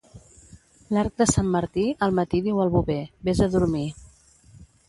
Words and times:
L'arc 0.97 1.19
de 1.23 1.27
sant 1.33 1.51
Martí 1.57 1.85
al 2.07 2.17
matí 2.21 2.41
diu 2.49 2.65
al 2.65 2.75
bover: 2.79 2.99
—Ves 3.29 3.47
a 3.49 3.51
dormir. 3.59 3.87